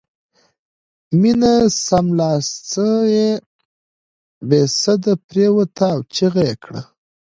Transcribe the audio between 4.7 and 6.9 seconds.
سده پرېوته او چيغه یې کړه